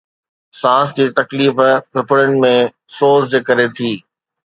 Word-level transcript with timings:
سانس 0.59 0.87
جي 0.97 1.05
تڪليف 1.17 1.57
ڦڦڙن 1.93 2.31
۾ 2.47 2.53
سوز 2.97 3.23
جي 3.31 3.39
ڪري 3.47 3.67
ٿي 3.75 3.91